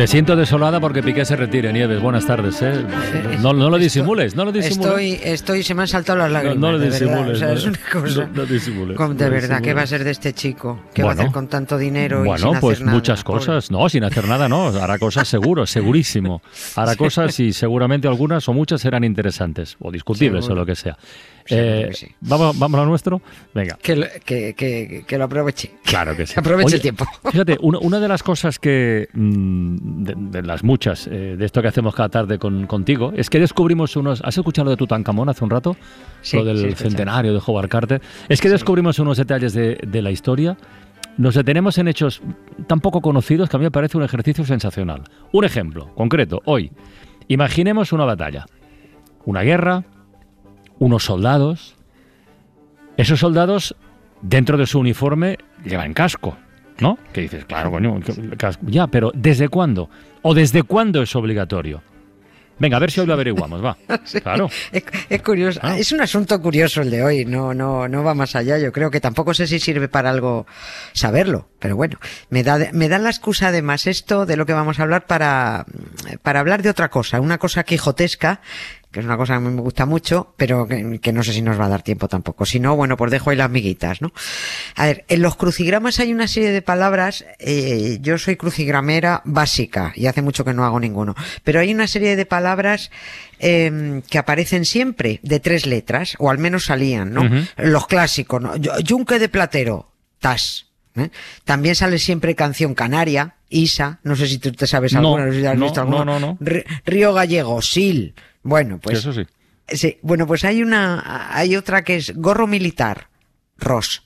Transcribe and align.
Te 0.00 0.06
siento 0.06 0.34
desolada 0.34 0.80
porque 0.80 1.02
Piqué 1.02 1.26
se 1.26 1.36
retire, 1.36 1.74
Nieves. 1.74 2.00
Buenas 2.00 2.24
tardes, 2.24 2.62
¿eh? 2.62 2.72
No, 3.42 3.52
no 3.52 3.68
lo 3.68 3.76
disimules, 3.76 4.34
no 4.34 4.46
lo 4.46 4.50
disimules. 4.50 4.86
Estoy, 4.86 5.20
estoy, 5.22 5.62
se 5.62 5.74
me 5.74 5.82
han 5.82 5.88
saltado 5.88 6.20
las 6.20 6.32
lágrimas. 6.32 6.56
No, 6.58 6.72
no 6.72 6.78
lo 6.78 6.84
disimules. 6.86 7.32
O 7.32 7.34
sea, 7.36 7.52
es 7.52 7.64
no, 7.66 7.68
una 7.72 7.78
cosa. 7.92 8.28
no- 8.32 8.46
disimules, 8.46 8.96
de 9.18 9.28
verdad, 9.28 9.60
¿qué 9.60 9.74
va 9.74 9.82
a 9.82 9.86
ser 9.86 10.02
de 10.02 10.12
este 10.12 10.32
chico? 10.32 10.80
¿Qué 10.94 11.02
va 11.02 11.10
a 11.10 11.14
Bueno. 11.14 11.20
hacer 11.28 11.34
con 11.34 11.48
tanto 11.48 11.76
dinero? 11.76 12.24
y 12.24 12.28
Bueno, 12.28 12.52
sin 12.52 12.60
pues 12.60 12.76
hacer 12.78 12.86
nada? 12.86 12.96
muchas 12.96 13.22
Pobre. 13.22 13.40
cosas. 13.40 13.70
No, 13.70 13.86
sin 13.90 14.02
hacer 14.04 14.26
nada, 14.26 14.48
no. 14.48 14.68
Hará 14.68 14.98
cosas 14.98 15.28
seguro, 15.28 15.66
segurísimo. 15.66 16.40
Hará 16.76 16.96
cosas 16.96 17.38
y 17.38 17.52
seguramente 17.52 18.08
algunas 18.08 18.48
o 18.48 18.54
muchas 18.54 18.80
serán 18.80 19.04
interesantes 19.04 19.76
o 19.80 19.92
discutibles 19.92 20.46
Seguro. 20.46 20.62
o 20.62 20.64
lo 20.64 20.66
que 20.66 20.76
sea. 20.76 20.96
Eh, 21.48 21.90
sí. 21.92 22.06
¿vamos, 22.20 22.58
¿Vamos 22.58 22.80
a 22.80 22.84
nuestro? 22.84 23.20
Venga. 23.54 23.78
Que, 23.82 23.96
lo- 23.96 24.06
que, 24.24 24.54
que, 24.54 25.04
que 25.06 25.18
lo 25.18 25.24
aproveche. 25.24 25.72
Claro 25.84 26.16
que 26.16 26.26
sí. 26.26 26.34
Aproveche 26.38 26.66
Oye, 26.66 26.76
el 26.76 26.82
tiempo. 26.82 27.04
Fíjate, 27.30 27.56
una, 27.62 27.78
una 27.78 28.00
de 28.00 28.08
las 28.08 28.22
cosas 28.22 28.58
que, 28.58 29.08
mm, 29.12 30.02
de, 30.04 30.14
de 30.16 30.42
las 30.42 30.62
muchas, 30.64 31.06
eh, 31.06 31.36
de 31.38 31.44
esto 31.44 31.62
que 31.62 31.68
hacemos 31.68 31.94
cada 31.94 32.08
tarde 32.08 32.38
con, 32.38 32.66
contigo, 32.66 33.12
es 33.16 33.30
que 33.30 33.38
descubrimos 33.40 33.96
unos... 33.96 34.20
¿Has 34.24 34.36
escuchado 34.36 34.66
lo 34.66 34.70
de 34.72 34.76
Tutankamón 34.76 35.28
hace 35.28 35.42
un 35.44 35.50
rato? 35.50 35.76
Sí, 36.22 36.36
lo 36.36 36.44
del 36.44 36.76
sí, 36.76 36.84
centenario 36.84 37.32
de 37.32 37.40
Howard 37.44 37.68
Carter. 37.68 38.00
Es 38.28 38.40
que 38.40 38.48
descubrimos 38.48 38.98
unos 38.98 39.16
detalles 39.16 39.52
de, 39.54 39.76
de 39.86 40.02
la 40.02 40.10
historia. 40.10 40.56
Nos 41.16 41.34
detenemos 41.34 41.76
en 41.78 41.88
hechos 41.88 42.22
tan 42.66 42.80
poco 42.80 43.00
conocidos 43.00 43.48
que 43.50 43.56
a 43.56 43.58
mí 43.58 43.64
me 43.64 43.70
parece 43.70 43.96
un 43.96 44.04
ejercicio 44.04 44.44
sensacional. 44.44 45.02
Un 45.32 45.44
ejemplo 45.44 45.92
concreto, 45.94 46.40
hoy. 46.44 46.70
Imaginemos 47.28 47.92
una 47.92 48.04
batalla, 48.04 48.46
una 49.24 49.42
guerra, 49.42 49.84
unos 50.80 51.04
soldados. 51.04 51.76
Esos 52.96 53.20
soldados, 53.20 53.76
dentro 54.20 54.58
de 54.58 54.66
su 54.66 54.80
uniforme, 54.80 55.38
llevan 55.64 55.94
casco, 55.94 56.36
¿no? 56.80 56.98
Que 57.12 57.20
dices, 57.22 57.44
claro, 57.44 57.70
coño, 57.70 58.00
casco. 58.36 58.62
Ya, 58.66 58.88
pero 58.88 59.12
¿desde 59.14 59.48
cuándo? 59.48 59.88
¿O 60.22 60.34
desde 60.34 60.64
cuándo 60.64 61.00
es 61.02 61.14
obligatorio? 61.14 61.82
Venga, 62.58 62.76
a 62.76 62.80
ver 62.80 62.90
si 62.90 63.00
hoy 63.00 63.06
lo 63.06 63.14
averiguamos, 63.14 63.64
va. 63.64 63.74
Claro. 64.22 64.50
Es, 64.70 64.84
es 65.08 65.22
curioso, 65.22 65.58
Ah. 65.62 65.78
es 65.78 65.92
un 65.92 66.02
asunto 66.02 66.38
curioso 66.42 66.82
el 66.82 66.90
de 66.90 67.02
hoy, 67.02 67.24
no, 67.24 67.54
no, 67.54 67.88
no 67.88 68.04
va 68.04 68.12
más 68.12 68.36
allá. 68.36 68.58
Yo 68.58 68.70
creo 68.70 68.90
que 68.90 69.00
tampoco 69.00 69.32
sé 69.32 69.46
si 69.46 69.58
sirve 69.58 69.88
para 69.88 70.10
algo 70.10 70.46
saberlo, 70.92 71.48
pero 71.58 71.74
bueno, 71.76 71.98
me 72.28 72.42
da, 72.42 72.58
me 72.74 72.90
da 72.90 72.98
la 72.98 73.08
excusa 73.08 73.48
además 73.48 73.86
esto 73.86 74.26
de 74.26 74.36
lo 74.36 74.44
que 74.44 74.52
vamos 74.52 74.78
a 74.78 74.82
hablar 74.82 75.06
para, 75.06 75.64
para 76.22 76.40
hablar 76.40 76.60
de 76.60 76.68
otra 76.68 76.90
cosa, 76.90 77.18
una 77.22 77.38
cosa 77.38 77.64
quijotesca, 77.64 78.42
que 78.90 79.00
es 79.00 79.06
una 79.06 79.16
cosa 79.16 79.34
que 79.34 79.36
a 79.36 79.40
mí 79.40 79.54
me 79.54 79.60
gusta 79.62 79.86
mucho, 79.86 80.34
pero 80.36 80.66
que, 80.66 80.98
que 81.00 81.12
no 81.12 81.22
sé 81.22 81.32
si 81.32 81.42
nos 81.42 81.58
va 81.60 81.66
a 81.66 81.68
dar 81.68 81.82
tiempo 81.82 82.08
tampoco. 82.08 82.44
Si 82.44 82.58
no, 82.58 82.74
bueno, 82.74 82.96
pues 82.96 83.10
dejo 83.10 83.30
ahí 83.30 83.36
las 83.36 83.50
miguitas, 83.50 84.02
¿no? 84.02 84.12
A 84.74 84.86
ver, 84.86 85.04
en 85.08 85.22
los 85.22 85.36
crucigramas 85.36 86.00
hay 86.00 86.12
una 86.12 86.26
serie 86.26 86.50
de 86.50 86.62
palabras, 86.62 87.24
eh, 87.38 87.98
yo 88.00 88.18
soy 88.18 88.36
crucigramera 88.36 89.22
básica 89.24 89.92
y 89.94 90.06
hace 90.06 90.22
mucho 90.22 90.44
que 90.44 90.54
no 90.54 90.64
hago 90.64 90.80
ninguno, 90.80 91.14
pero 91.44 91.60
hay 91.60 91.72
una 91.72 91.86
serie 91.86 92.16
de 92.16 92.26
palabras 92.26 92.90
eh, 93.38 94.02
que 94.10 94.18
aparecen 94.18 94.64
siempre 94.64 95.20
de 95.22 95.40
tres 95.40 95.66
letras, 95.66 96.16
o 96.18 96.30
al 96.30 96.38
menos 96.38 96.64
salían, 96.64 97.12
¿no? 97.12 97.28
Los 97.56 97.86
clásicos, 97.86 98.40
¿no? 98.40 98.56
Yunque 98.56 99.18
de 99.18 99.28
Platero, 99.28 99.92
tas. 100.18 100.66
¿eh? 100.96 101.10
También 101.44 101.74
sale 101.74 101.98
siempre 101.98 102.34
canción 102.34 102.74
canaria, 102.74 103.36
Isa, 103.48 104.00
no 104.02 104.16
sé 104.16 104.26
si 104.26 104.38
tú 104.38 104.52
te 104.52 104.66
sabes 104.66 104.94
alguna, 104.94 105.26
no 105.26 105.32
si 105.32 105.46
has 105.46 105.56
no, 105.56 105.64
visto 105.64 105.80
alguna. 105.80 106.04
no, 106.04 106.20
no, 106.20 106.38
no. 106.38 106.38
Río 106.84 107.12
Gallego, 107.12 107.60
Sil. 107.62 108.14
Bueno, 108.42 108.78
pues 108.80 108.98
Eso 108.98 109.12
sí. 109.12 109.26
Sí, 109.68 109.98
bueno, 110.02 110.26
pues 110.26 110.44
hay 110.44 110.62
una, 110.62 111.28
hay 111.36 111.54
otra 111.56 111.84
que 111.84 111.96
es 111.96 112.12
gorro 112.16 112.46
militar, 112.46 113.08
Ross. 113.56 114.02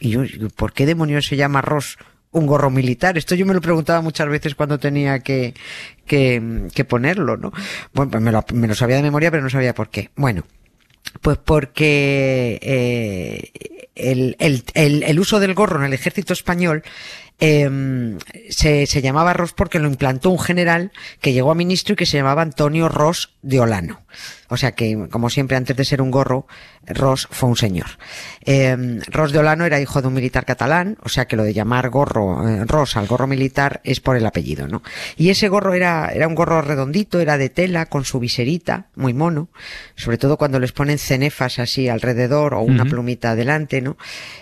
Y 0.00 0.10
yo, 0.10 0.22
¿por 0.56 0.72
qué 0.72 0.86
demonios 0.86 1.26
se 1.26 1.36
llama 1.36 1.60
Ross 1.60 1.98
un 2.30 2.46
gorro 2.46 2.70
militar? 2.70 3.18
Esto 3.18 3.34
yo 3.34 3.44
me 3.44 3.52
lo 3.52 3.60
preguntaba 3.60 4.00
muchas 4.00 4.28
veces 4.28 4.54
cuando 4.54 4.78
tenía 4.78 5.18
que, 5.18 5.54
que, 6.06 6.68
que 6.74 6.84
ponerlo, 6.84 7.36
¿no? 7.36 7.52
Bueno, 7.92 8.10
pues 8.12 8.22
me 8.22 8.32
lo, 8.32 8.44
me 8.54 8.68
lo 8.68 8.74
sabía 8.74 8.96
de 8.96 9.02
memoria, 9.02 9.30
pero 9.30 9.42
no 9.42 9.50
sabía 9.50 9.74
por 9.74 9.90
qué. 9.90 10.10
Bueno, 10.16 10.44
pues 11.20 11.36
porque 11.38 12.58
eh, 12.62 13.50
el, 13.94 14.36
el, 14.38 14.64
el, 14.74 15.02
el 15.02 15.20
uso 15.20 15.38
del 15.40 15.54
gorro 15.54 15.80
en 15.80 15.86
el 15.86 15.92
ejército 15.92 16.32
español 16.32 16.82
eh, 17.40 18.16
se, 18.50 18.86
se 18.86 19.02
llamaba 19.02 19.32
Ross 19.32 19.52
porque 19.52 19.78
lo 19.78 19.88
implantó 19.88 20.30
un 20.30 20.38
general 20.38 20.92
que 21.20 21.32
llegó 21.32 21.50
a 21.50 21.54
ministro 21.54 21.92
y 21.92 21.96
que 21.96 22.06
se 22.06 22.16
llamaba 22.16 22.42
Antonio 22.42 22.88
Ross 22.88 23.30
de 23.42 23.60
Olano. 23.60 24.02
O 24.48 24.56
sea 24.56 24.72
que, 24.72 25.08
como 25.10 25.28
siempre, 25.28 25.56
antes 25.56 25.76
de 25.76 25.84
ser 25.84 26.00
un 26.00 26.10
gorro, 26.10 26.46
Ross 26.86 27.28
fue 27.30 27.50
un 27.50 27.56
señor. 27.56 27.86
Eh, 28.44 28.76
Ross 29.08 29.30
de 29.32 29.40
Olano 29.40 29.66
era 29.66 29.78
hijo 29.78 30.00
de 30.00 30.08
un 30.08 30.14
militar 30.14 30.46
catalán, 30.46 30.96
o 31.02 31.10
sea 31.10 31.26
que 31.26 31.36
lo 31.36 31.44
de 31.44 31.52
llamar 31.52 31.90
gorro, 31.90 32.48
eh, 32.48 32.64
Ross 32.64 32.96
al 32.96 33.06
gorro 33.06 33.26
militar 33.26 33.82
es 33.84 34.00
por 34.00 34.16
el 34.16 34.24
apellido, 34.24 34.66
¿no? 34.66 34.82
Y 35.16 35.28
ese 35.28 35.48
gorro 35.48 35.74
era, 35.74 36.08
era 36.08 36.26
un 36.26 36.34
gorro 36.34 36.62
redondito, 36.62 37.20
era 37.20 37.36
de 37.36 37.50
tela, 37.50 37.86
con 37.86 38.06
su 38.06 38.18
viserita, 38.18 38.86
muy 38.96 39.12
mono, 39.12 39.50
sobre 39.96 40.16
todo 40.16 40.38
cuando 40.38 40.58
les 40.58 40.72
ponen 40.72 40.98
cenefas 40.98 41.58
así 41.58 41.88
alrededor 41.88 42.54
o 42.54 42.62
una 42.62 42.86
plumita 42.86 43.32
adelante, 43.32 43.82
¿no? 43.82 43.98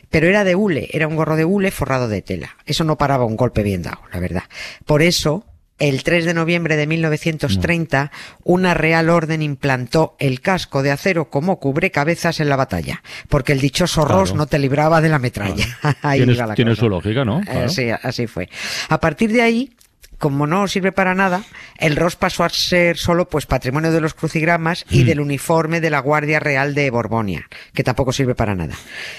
Pero 0.09 0.29
era 0.29 0.45
de 0.45 0.55
hule, 0.55 0.89
era 0.93 1.09
un 1.09 1.17
gorro 1.17 1.35
de 1.35 1.45
hule 1.45 1.73
forrado 1.73 2.07
de 2.07 2.23
tela. 2.23 2.57
Eso 2.65 2.85
no 2.87 2.97
paraba 2.97 3.25
un 3.27 3.37
golpe 3.37 3.63
bien 3.63 3.83
dado, 3.83 4.01
la 4.13 4.21
verdad. 4.21 4.45
Por 4.87 5.03
eso, 5.03 5.45
el 5.79 6.03
3 6.03 6.25
de 6.25 6.33
noviembre 6.33 6.77
de 6.77 6.87
1930, 6.87 8.11
una 8.45 8.73
real 8.73 9.11
orden 9.11 9.43
implantó 9.43 10.17
el 10.19 10.41
casco 10.41 10.83
de 10.83 10.91
acero 10.91 11.29
como 11.29 11.59
cubrecabezas 11.61 12.41
en 12.41 12.49
la 12.49 12.57
batalla, 12.57 13.03
porque 13.29 13.53
el 13.53 13.61
dichoso 13.61 14.03
Claro. 14.07 14.21
Ross 14.21 14.35
no 14.35 14.47
te 14.47 14.59
libraba 14.59 15.01
de 15.03 15.09
la 15.11 15.19
metralla. 15.19 15.67
Ahí 16.03 16.21
Tiene, 16.21 16.35
la 16.35 16.55
tiene 16.55 16.75
su 16.77 16.89
lógica, 16.89 17.25
¿no? 17.25 17.41
Eh, 17.41 17.45
Claro. 17.45 17.69
sí, 17.69 17.91
así 17.91 18.27
fue. 18.27 18.49
A 18.89 18.99
partir 19.01 19.31
de 19.33 19.43
ahí, 19.43 19.71
como 20.19 20.47
no 20.47 20.67
sirve 20.69 20.93
para 20.93 21.15
nada, 21.15 21.43
el 21.79 21.97
ROS 21.97 22.17
pasó 22.17 22.45
a 22.45 22.49
ser 22.49 22.97
solo 22.97 23.29
pues 23.29 23.47
patrimonio 23.47 23.93
de 23.93 24.01
los 24.01 24.15
crucigramas 24.15 24.85
y 24.91 25.03
Mm. 25.03 25.07
del 25.07 25.21
uniforme 25.21 25.81
de 25.81 25.91
la 25.91 25.99
Guardia 26.01 26.41
Real 26.41 26.75
de 26.75 26.91
Borbonia, 26.91 27.49
que 27.75 27.85
tampoco 27.85 28.13
sirve 28.13 28.35
para 28.35 28.55
nada. 28.55 28.75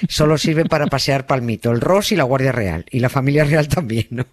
Solo 0.10 0.38
sirve 0.38 0.66
para 0.66 0.88
pasear 0.88 1.26
palmito, 1.26 1.72
el 1.72 1.82
ROS 1.82 2.12
y 2.12 2.16
la 2.16 2.24
Guardia 2.24 2.52
Real, 2.52 2.86
y 2.92 3.00
la 3.00 3.10
familia 3.10 3.44
real 3.44 3.68
también, 3.68 4.08
¿no? 4.10 4.26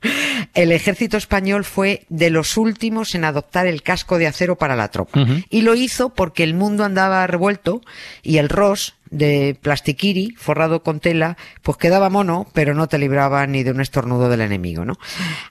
El 0.55 0.73
ejército 0.73 1.17
español 1.17 1.65
fue 1.65 2.05
de 2.09 2.31
los 2.31 2.57
últimos 2.57 3.15
en 3.15 3.25
adoptar 3.25 3.67
el 3.67 3.83
casco 3.83 4.19
de 4.19 4.27
acero 4.27 4.57
para 4.57 4.77
la 4.77 4.89
tropa. 4.91 5.25
Y 5.51 5.63
lo 5.63 5.75
hizo 5.75 6.15
porque 6.15 6.45
el 6.45 6.55
mundo 6.55 6.85
andaba 6.85 7.27
revuelto 7.27 7.83
y 8.23 8.39
el 8.39 8.49
ROS 8.49 8.95
de 9.15 9.57
plastiquiri, 9.61 10.35
forrado 10.37 10.83
con 10.83 11.01
tela, 11.01 11.37
pues 11.63 11.79
quedaba 11.79 12.11
mono, 12.11 12.47
pero 12.53 12.75
no 12.75 12.89
te 12.89 12.99
libraba 12.99 13.47
ni 13.47 13.63
de 13.63 13.71
un 13.71 13.81
estornudo 13.81 14.29
del 14.29 14.41
enemigo, 14.41 14.85
¿no? 14.85 14.99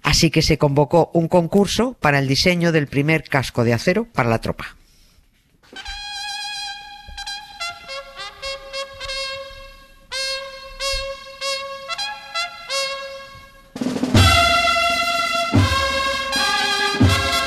Así 0.02 0.30
que 0.30 0.42
se 0.42 0.58
convocó 0.58 1.10
un 1.14 1.28
concurso 1.28 1.96
para 2.00 2.20
el 2.20 2.28
diseño 2.28 2.72
del 2.72 2.88
primer 2.88 3.24
casco 3.24 3.64
de 3.64 3.74
acero 3.74 4.06
para 4.14 4.30
la 4.30 4.40
tropa. 4.40 4.76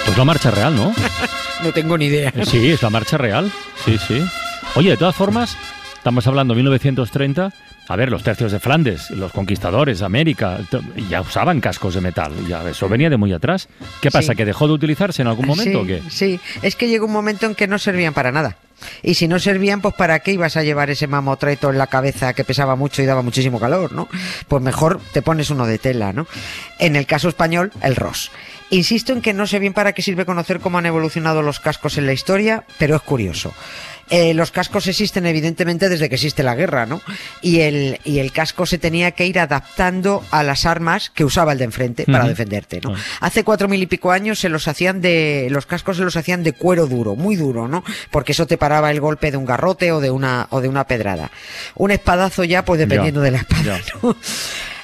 Pues 0.07 0.17
la 0.17 0.25
marcha 0.25 0.51
real, 0.51 0.75
¿no? 0.75 0.95
No 1.63 1.73
tengo 1.73 1.97
ni 1.97 2.05
idea. 2.07 2.33
Sí, 2.45 2.71
es 2.71 2.83
la 2.83 2.91
marcha 2.91 3.17
real. 3.17 3.51
Sí, 3.85 3.97
sí. 4.07 4.23
Oye, 4.75 4.91
de 4.91 4.97
todas 4.99 5.17
formas, 5.17 5.57
estamos 6.07 6.29
hablando 6.29 6.55
de 6.55 6.59
1930. 6.59 7.53
A 7.89 7.97
ver, 7.97 8.13
los 8.13 8.23
tercios 8.23 8.53
de 8.53 8.61
Flandes, 8.61 9.11
los 9.11 9.33
conquistadores, 9.33 10.03
América, 10.03 10.59
ya 11.11 11.21
usaban 11.21 11.61
cascos 11.61 11.95
de 11.95 12.01
metal. 12.01 12.33
Ya 12.47 12.63
eso 12.71 12.89
venía 12.89 13.11
de 13.11 13.17
muy 13.17 13.33
atrás. 13.33 13.69
¿Qué 14.01 14.13
pasa? 14.13 14.31
Sí. 14.31 14.37
¿Que 14.37 14.45
dejó 14.45 14.69
de 14.69 14.75
utilizarse 14.75 15.23
en 15.23 15.27
algún 15.27 15.47
momento 15.47 15.85
sí, 15.85 15.85
o 15.85 15.85
qué? 15.85 16.03
Sí, 16.09 16.41
es 16.63 16.77
que 16.77 16.87
llegó 16.87 17.07
un 17.07 17.13
momento 17.13 17.47
en 17.47 17.57
que 17.57 17.67
no 17.67 17.77
servían 17.81 18.15
para 18.15 18.31
nada. 18.31 18.57
Y 19.03 19.15
si 19.15 19.27
no 19.27 19.41
servían, 19.41 19.81
pues 19.81 19.95
¿para 19.95 20.21
qué 20.21 20.31
ibas 20.31 20.57
a 20.57 20.63
llevar 20.63 20.91
ese 20.91 21.09
mamotreto 21.09 21.71
en 21.71 21.79
la 21.79 21.89
cabeza 21.89 22.35
que 22.35 22.45
pesaba 22.45 22.77
mucho 22.77 23.03
y 23.03 23.07
daba 23.07 23.23
muchísimo 23.23 23.59
calor, 23.59 23.91
¿no? 23.91 24.09
Pues 24.47 24.63
mejor 24.63 25.01
te 25.13 25.23
pones 25.23 25.51
uno 25.51 25.67
de 25.67 25.79
tela, 25.79 26.13
¿no? 26.13 26.29
En 26.79 26.95
el 26.95 27.07
caso 27.07 27.29
español, 27.29 27.73
el 27.83 27.97
ROS. 27.97 28.31
Insisto 28.71 29.13
en 29.13 29.23
que 29.23 29.33
no 29.33 29.47
sé 29.49 29.59
bien 29.59 29.73
para 29.73 29.93
qué 29.93 30.03
sirve 30.03 30.25
conocer 30.25 30.61
cómo 30.61 30.79
han 30.79 30.87
evolucionado 30.87 31.43
los 31.43 31.59
cascos 31.59 31.99
en 31.99 32.07
la 32.07 32.13
historia, 32.13 32.65
pero 32.79 32.95
es 32.95 33.03
curioso. 33.03 33.53
Eh, 34.11 34.35
los 34.35 34.51
cascos 34.51 34.87
existen 34.87 35.27
evidentemente 35.27 35.89
desde 35.89 36.09
que 36.09 36.15
existe 36.15 36.43
la 36.43 36.55
guerra, 36.55 36.87
¿no? 36.87 37.03
Y 37.43 37.61
el, 37.61 38.01
y 38.05 38.19
el 38.21 38.33
casco 38.33 38.65
se 38.67 38.79
tenía 38.79 39.11
que 39.13 39.27
ir 39.27 39.39
adaptando 39.39 40.25
a 40.31 40.43
las 40.43 40.65
armas 40.65 41.11
que 41.11 41.25
usaba 41.25 41.53
el 41.53 41.59
de 41.59 41.65
enfrente 41.65 42.05
para 42.05 42.29
defenderte, 42.29 42.81
¿no? 42.83 42.95
Hace 43.21 43.43
cuatro 43.43 43.69
mil 43.69 43.83
y 43.83 43.87
pico 43.87 44.13
años 44.13 44.39
se 44.39 44.49
los 44.49 44.69
hacían 44.69 45.01
de, 45.01 45.49
los 45.51 45.67
cascos 45.67 45.97
se 45.97 46.05
los 46.05 46.17
hacían 46.17 46.43
de 46.43 46.53
cuero 46.53 46.87
duro, 46.87 47.17
muy 47.17 47.37
duro, 47.37 47.69
¿no? 47.69 47.83
Porque 48.11 48.33
eso 48.33 48.47
te 48.47 48.57
paraba 48.57 48.91
el 48.91 49.01
golpe 49.01 49.31
de 49.31 49.37
un 49.37 49.47
garrote 49.47 49.91
o 49.93 50.01
de 50.01 50.11
una, 50.11 50.47
o 50.51 50.61
de 50.61 50.69
una 50.69 50.87
pedrada. 50.87 51.31
Un 51.75 51.91
espadazo 51.91 52.45
ya, 52.45 52.65
pues 52.65 52.79
dependiendo 52.79 53.21
Ya, 53.21 53.25
de 53.25 53.31
la 53.33 53.39
espada. 53.39 53.81
¿no? 54.03 54.17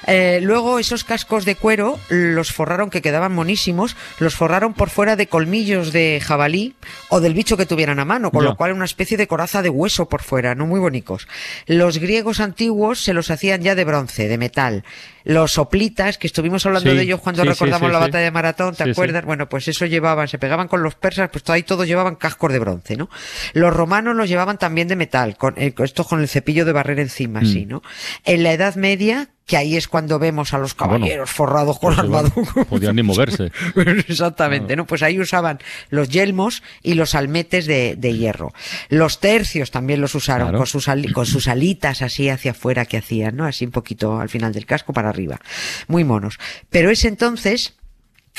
Eh, 0.07 0.39
luego 0.41 0.79
esos 0.79 1.03
cascos 1.03 1.45
de 1.45 1.55
cuero 1.55 1.99
los 2.09 2.51
forraron, 2.51 2.89
que 2.89 3.01
quedaban 3.01 3.33
monísimos, 3.33 3.95
los 4.19 4.35
forraron 4.35 4.73
por 4.73 4.89
fuera 4.89 5.15
de 5.15 5.27
colmillos 5.27 5.91
de 5.91 6.21
jabalí 6.23 6.75
o 7.09 7.19
del 7.19 7.33
bicho 7.33 7.57
que 7.57 7.65
tuvieran 7.65 7.99
a 7.99 8.05
mano, 8.05 8.31
con 8.31 8.43
lo 8.43 8.55
cual 8.55 8.73
una 8.73 8.85
especie 8.85 9.17
de 9.17 9.27
coraza 9.27 9.61
de 9.61 9.69
hueso 9.69 10.07
por 10.07 10.21
fuera, 10.21 10.55
no 10.55 10.65
muy 10.65 10.79
bonitos. 10.79 11.27
Los 11.65 11.97
griegos 11.97 12.39
antiguos 12.39 13.01
se 13.01 13.13
los 13.13 13.31
hacían 13.31 13.61
ya 13.61 13.75
de 13.75 13.85
bronce, 13.85 14.27
de 14.27 14.37
metal. 14.37 14.83
Los 15.23 15.53
soplitas, 15.53 16.17
que 16.17 16.27
estuvimos 16.27 16.65
hablando 16.65 16.89
Sí, 16.91 16.97
de 16.97 17.03
ellos 17.03 17.19
cuando 17.21 17.43
sí, 17.43 17.49
recordamos 17.49 17.87
sí, 17.87 17.93
la 17.93 17.99
batalla 17.99 18.23
de 18.25 18.31
Maratón, 18.31 18.75
¿te 18.75 18.89
acuerdas? 18.89 19.25
Bueno, 19.25 19.47
pues 19.49 19.67
eso 19.67 19.85
llevaban, 19.85 20.27
se 20.27 20.37
pegaban 20.37 20.67
con 20.67 20.83
los 20.83 20.95
persas, 20.95 21.29
pues 21.31 21.47
ahí 21.49 21.63
todos 21.63 21.87
llevaban 21.87 22.15
cascos 22.15 22.51
de 22.51 22.59
bronce, 22.59 22.97
¿no? 22.97 23.09
Los 23.53 23.73
romanos 23.73 24.15
los 24.15 24.27
llevaban 24.29 24.57
también 24.57 24.87
de 24.87 24.95
metal, 24.95 25.37
con 25.37 25.53
eh, 25.57 25.73
con 25.73 25.85
esto 25.85 26.03
con 26.03 26.19
el 26.21 26.27
cepillo 26.27 26.65
de 26.65 26.71
barrer 26.73 26.99
encima, 26.99 27.41
Mm. 27.41 27.43
así, 27.43 27.65
¿no? 27.65 27.81
En 28.25 28.43
la 28.43 28.51
Edad 28.53 28.75
Media, 28.75 29.29
que 29.45 29.57
ahí 29.57 29.75
es 29.75 29.87
cuando 29.89 30.19
vemos 30.19 30.53
a 30.53 30.57
los 30.57 30.71
Ah, 30.77 30.85
bueno. 30.87 30.99
caballeros 30.99 31.29
forrados 31.29 31.77
con 31.79 31.99
armadura. 31.99 32.63
podían 32.69 32.95
ni 32.95 33.03
moverse. 33.03 33.51
Exactamente, 34.07 34.75
¿no? 34.75 34.85
Pues 34.85 35.03
ahí 35.03 35.19
usaban 35.19 35.59
los 35.89 36.09
yelmos 36.09 36.63
y 36.81 36.93
los 36.93 37.15
almetes 37.15 37.65
de, 37.65 37.95
de 37.97 38.13
hierro. 38.17 38.53
Los 38.89 39.19
tercios 39.19 39.71
también 39.71 40.01
los 40.01 40.15
usaron 40.15 40.47
Claro. 40.49 40.57
con, 40.59 40.67
sus 40.67 40.87
con 41.13 41.25
sus 41.25 41.47
alitas 41.47 42.01
así 42.01 42.29
hacia 42.29 42.51
afuera 42.51 42.85
que 42.85 42.97
hacían, 42.97 43.35
¿no? 43.35 43.45
Así 43.45 43.65
un 43.65 43.71
poquito 43.71 44.19
al 44.19 44.29
final 44.29 44.53
del 44.53 44.65
casco 44.65 44.93
para 44.93 45.11
arriba. 45.13 45.39
Muy 45.87 46.03
monos. 46.03 46.39
Pero 46.69 46.89
es 46.89 47.05
entonces 47.05 47.75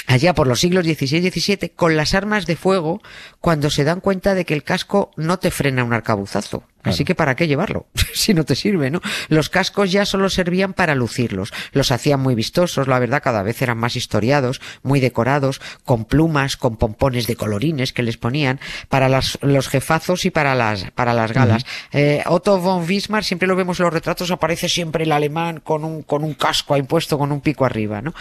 allá 0.06 0.34
por 0.34 0.46
los 0.46 0.60
siglos 0.60 0.84
XVI 0.84 1.26
y 1.26 1.30
XVII, 1.30 1.70
con 1.70 1.96
las 1.96 2.14
armas 2.14 2.46
de 2.46 2.56
fuego, 2.56 3.00
cuando 3.40 3.70
se 3.70 3.84
dan 3.84 4.00
cuenta 4.00 4.34
de 4.34 4.44
que 4.44 4.54
el 4.54 4.64
casco 4.64 5.10
no 5.16 5.38
te 5.38 5.50
frena 5.50 5.84
un 5.84 5.92
arcabuzazo. 5.92 6.64
Así 6.90 7.04
que 7.04 7.14
¿para 7.14 7.34
qué 7.36 7.46
llevarlo? 7.46 7.86
si 8.14 8.34
no 8.34 8.44
te 8.44 8.54
sirve, 8.54 8.90
¿no? 8.90 9.00
Los 9.28 9.48
cascos 9.48 9.90
ya 9.92 10.04
solo 10.06 10.28
servían 10.30 10.72
para 10.74 10.94
lucirlos. 10.94 11.52
Los 11.72 11.90
hacían 11.92 12.20
muy 12.20 12.34
vistosos, 12.34 12.88
la 12.88 12.98
verdad, 12.98 13.22
cada 13.22 13.42
vez 13.42 13.60
eran 13.62 13.78
más 13.78 13.96
historiados, 13.96 14.60
muy 14.82 15.00
decorados, 15.00 15.60
con 15.84 16.04
plumas, 16.04 16.56
con 16.56 16.76
pompones 16.76 17.26
de 17.26 17.36
colorines 17.36 17.92
que 17.92 18.02
les 18.02 18.16
ponían 18.16 18.60
para 18.88 19.08
las- 19.08 19.38
los 19.42 19.68
jefazos 19.68 20.24
y 20.24 20.30
para 20.30 20.54
las, 20.54 20.90
para 20.92 21.12
las 21.14 21.32
galas. 21.32 21.64
Eh, 21.92 22.22
Otto 22.26 22.58
von 22.60 22.86
Bismarck, 22.86 23.24
siempre 23.24 23.48
lo 23.48 23.56
vemos 23.56 23.78
en 23.80 23.84
los 23.84 23.92
retratos, 23.94 24.30
aparece 24.30 24.68
siempre 24.68 25.04
el 25.04 25.12
alemán 25.12 25.60
con 25.60 25.84
un, 25.84 26.02
con 26.02 26.24
un 26.24 26.34
casco 26.34 26.74
ahí 26.74 26.82
puesto, 26.82 27.18
con 27.18 27.32
un 27.32 27.40
pico 27.40 27.64
arriba, 27.64 28.02
¿no? 28.02 28.14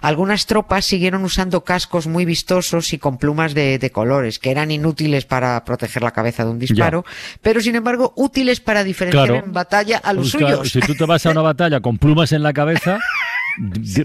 Algunas 0.00 0.46
tropas 0.46 0.84
siguieron 0.84 1.24
usando 1.24 1.64
cascos 1.64 2.06
muy 2.06 2.24
vistosos 2.24 2.92
y 2.92 2.98
con 2.98 3.18
plumas 3.18 3.54
de, 3.54 3.78
de 3.78 3.90
colores, 3.90 4.38
que 4.38 4.50
eran 4.50 4.70
inútiles 4.70 5.24
para 5.24 5.64
proteger 5.64 6.02
la 6.02 6.10
cabeza 6.12 6.44
de 6.44 6.50
un 6.50 6.58
disparo, 6.58 7.04
pero 7.42 7.60
sin 7.60 7.74
embargo 7.74 8.09
útiles 8.16 8.60
para 8.60 8.84
diferenciar 8.84 9.26
Claro. 9.28 9.44
en 9.44 9.52
batalla 9.52 9.98
a 9.98 10.12
los 10.12 10.30
Pues 10.32 10.36
claro, 10.42 10.56
suyos. 10.64 10.72
si 10.72 10.80
tú 10.80 10.94
te 10.94 11.04
vas 11.04 11.24
a 11.26 11.30
una 11.30 11.42
batalla 11.42 11.80
con 11.80 11.98
plumas 11.98 12.32
en 12.32 12.42
la 12.42 12.52
cabeza, 12.52 12.98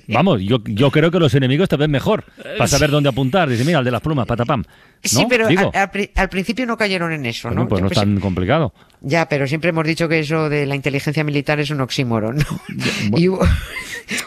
vamos, 0.08 0.42
yo, 0.42 0.60
yo 0.66 0.92
creo 0.92 1.12
que 1.12 1.20
los 1.20 1.34
enemigos 1.36 1.70
te 1.70 1.76
ven 1.78 1.92
mejor 1.92 2.26
para 2.58 2.68
saber 2.68 2.90
dónde 2.92 3.10
apuntar. 3.10 3.50
Dice, 3.50 3.64
mira, 3.64 3.80
el 3.80 3.86
de 3.86 3.92
las 3.92 4.02
plumas, 4.02 4.26
patapam. 4.26 4.64
Sí, 5.04 5.26
pero 5.30 5.48
Digo, 5.48 5.72
al, 5.74 5.82
al 5.82 5.92
pri- 5.92 6.12
al 6.16 6.30
principio 6.30 6.66
no 6.66 6.78
cayeron 6.78 7.12
en 7.14 7.26
eso, 7.28 7.48
bueno, 7.50 7.64
¿no? 7.64 7.68
pues 7.68 7.82
no 7.82 7.88
Pues- 7.90 7.98
es 7.98 8.04
tan 8.04 8.20
complicado. 8.20 8.74
Ya, 9.02 9.30
pero 9.30 9.46
siempre 9.46 9.70
hemos 9.70 9.86
dicho 9.86 10.10
que 10.10 10.20
eso 10.20 10.50
de 10.50 10.66
la 10.66 10.74
inteligencia 10.76 11.24
militar 11.24 11.60
es 11.60 11.70
un 11.70 11.80
oxímoron, 11.82 12.38
¿no? 12.38 12.62
Y 13.20 13.28
hubo, 13.28 13.46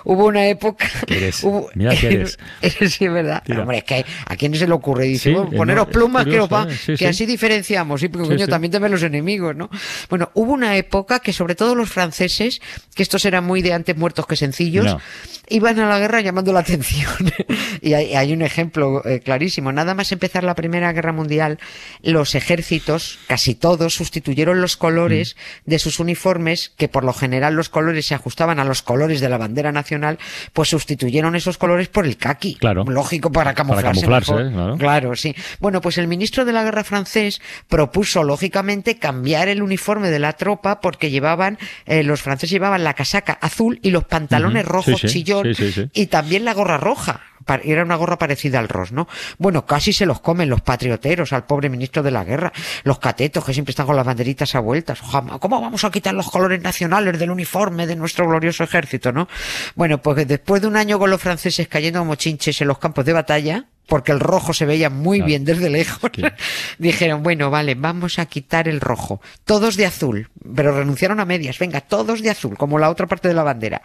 hubo 0.05 0.27
una 0.27 0.47
época... 0.47 0.87
¿Qué 1.07 1.17
eres? 1.17 1.43
hubo- 1.43 1.69
Mira 1.75 1.97
qué 1.97 2.07
eres. 2.09 2.39
sí, 2.63 3.07
es 3.07 3.13
verdad. 3.13 3.43
Hombre, 3.59 3.79
es 3.79 3.85
que 3.85 4.05
a 4.27 4.37
quién 4.37 4.55
se 4.55 4.69
le 4.69 4.73
ocurre. 4.75 5.07
Dice, 5.07 5.31
Sí, 5.31 5.35
bueno, 5.35 5.51
eh, 5.53 5.57
poneros 5.57 5.87
no, 5.89 5.93
plumas 5.93 6.25
que, 6.27 6.39
os 6.39 6.49
curioso, 6.49 6.69
va- 6.69 6.73
eh, 6.73 6.77
sí, 6.77 6.93
que 6.93 6.97
sí. 6.99 7.05
así 7.07 7.27
diferenciamos. 7.27 8.01
Sí, 8.01 8.09
porque 8.09 8.29
coño, 8.29 8.47
también 8.47 8.71
te 8.71 8.79
ven 8.79 8.93
los 8.93 9.03
enemigos, 9.03 9.57
¿no? 9.57 9.69
Bueno, 10.09 10.31
hubo 10.35 10.53
una 10.53 10.77
época 10.77 11.19
que 11.19 11.33
sobre 11.33 11.57
todo 11.57 11.75
los 11.75 11.89
franceses, 11.91 12.61
que 12.95 13.03
estos 13.03 13.25
eran 13.25 13.45
muy 13.45 13.63
de 13.63 13.73
antes 13.73 13.97
muertos 13.97 14.27
que 14.29 14.37
sencillos, 14.37 14.85
No. 14.85 15.01
Iban 15.49 15.79
a 15.81 15.89
la 15.89 15.99
guerra 15.99 16.21
llamando 16.21 16.53
la 16.53 16.61
atención. 16.61 17.11
y 17.81 17.95
hay, 17.95 18.15
hay 18.15 18.33
un 18.33 18.43
ejemplo 18.43 19.05
eh, 19.05 19.21
clarísimo. 19.21 19.73
Nada 19.73 19.95
más 19.95 20.13
empezar 20.13 20.45
la 20.45 20.55
Primera 20.55 20.93
Guerra 20.93 21.13
Mundial, 21.13 21.59
los 22.03 22.35
ejércitos, 22.35 23.19
casi 23.27 23.55
todos, 23.55 23.95
sustituyeron 23.95 24.61
los 24.61 24.77
colores 24.77 25.09
Mm. 25.09 25.71
de 25.71 25.79
sus 25.79 26.01
uniformes, 26.01 26.73
que 26.77 26.89
por 26.89 27.05
lo 27.05 27.13
general 27.13 27.55
los 27.55 27.69
colores 27.69 28.07
se 28.07 28.15
ajustaban 28.15 28.59
a 28.59 28.65
los 28.65 28.83
colores 28.83 29.21
de 29.21 29.29
la 29.29 29.39
bandera 29.39 29.73
nacional, 29.73 30.19
pues 30.53 30.69
sustituyeron 30.69 31.37
esos 31.37 31.59
colores 31.59 31.89
por 31.89 32.07
el 32.07 32.17
caqui. 32.17 32.55
Claro. 32.57 32.85
Lógico 32.85 33.31
para 33.33 33.55
camuflarse. 33.55 34.01
camuflarse, 34.01 34.33
mejor. 34.35 34.47
¿eh? 34.47 34.53
Claro. 34.55 34.77
Claro, 34.79 35.17
sí. 35.17 35.35
Bueno, 35.61 35.81
pues 35.81 35.99
el 35.99 36.09
ministro 36.09 36.45
de 36.45 36.53
la 36.53 36.65
guerra 36.65 36.85
francés 36.85 37.41
propuso, 37.69 38.25
lógicamente, 38.25 38.99
cambiar 38.99 39.49
el 39.49 39.63
uniforme 39.63 40.11
de 40.11 40.19
la 40.19 40.33
tropa 40.33 40.81
porque 40.81 41.11
llevaban, 41.11 41.59
eh, 41.87 42.03
los 42.03 42.23
franceses 42.23 42.51
llevaban 42.51 42.85
la 42.85 42.95
casaca 42.95 43.39
azul 43.41 43.79
y 43.83 43.91
los 43.91 44.05
pantalones 44.05 44.65
rojos 44.65 44.98
sí, 44.98 44.98
chillón 45.07 45.45
sí, 45.55 45.55
sí, 45.55 45.73
sí. 45.73 45.91
y 45.93 46.07
también 46.07 46.45
la 46.45 46.55
gorra 46.55 46.77
roja. 46.77 47.21
Era 47.65 47.83
una 47.83 47.97
gorra 47.97 48.19
parecida 48.19 48.59
al 48.59 48.69
ros, 48.69 48.93
¿no? 48.93 49.09
Bueno, 49.39 49.65
casi 49.65 49.95
se 49.95 50.05
los 50.05 50.21
comen 50.21 50.51
los 50.51 50.61
patrioteros 50.61 51.33
al 51.33 51.47
pobre 51.47 51.71
ministro 51.71 52.03
de 52.03 52.11
la 52.11 52.23
guerra, 52.23 52.53
los 52.85 52.99
catetos 52.99 53.43
que 53.43 53.55
siempre 53.55 53.71
están 53.71 53.87
con 53.87 53.97
las 53.97 54.05
banderitas 54.05 54.55
a 54.55 54.61
vueltas. 54.61 54.99
¿Cómo 55.41 55.59
vamos 55.59 55.83
a 55.83 55.91
quitar 55.91 56.13
los 56.13 56.31
colores 56.31 56.61
nacionales 56.61 57.19
del 57.19 57.31
uniforme 57.31 57.87
de 57.87 57.97
nuestro 57.97 58.29
glorioso 58.29 58.65
ejército, 58.65 59.13
no? 59.13 59.29
Bueno, 59.77 60.03
pues 60.03 60.29
después 60.29 60.61
de 60.61 60.69
un 60.69 60.77
año 60.77 60.99
con 60.99 61.09
los 61.09 61.23
franceses 61.23 61.69
cayendo 61.69 62.01
como 62.01 62.17
chinches 62.17 62.61
en 62.61 62.69
los 62.69 62.79
campos 62.79 63.07
de 63.07 63.15
batalla, 63.15 63.65
porque 63.87 64.13
el 64.13 64.21
rojo 64.21 64.53
se 64.53 64.67
veía 64.67 64.91
muy 64.91 65.17
Claro. 65.21 65.27
bien 65.29 65.45
desde 65.47 65.71
lejos, 65.71 66.11
Sí. 66.15 66.23
dijeron, 66.79 67.23
bueno, 67.23 67.49
vale, 67.51 67.75
vamos 67.75 68.19
a 68.19 68.27
quitar 68.27 68.69
el 68.69 68.83
rojo. 68.83 69.23
Todos 69.47 69.79
de 69.79 69.87
azul, 69.87 70.29
pero 70.55 70.77
renunciaron 70.77 71.19
a 71.19 71.25
medias. 71.25 71.59
Venga, 71.59 71.81
todos 71.81 72.21
de 72.21 72.29
azul, 72.29 72.59
como 72.59 72.79
la 72.79 72.91
otra 72.91 73.07
parte 73.07 73.29
de 73.29 73.33
la 73.35 73.43
bandera. 73.43 73.81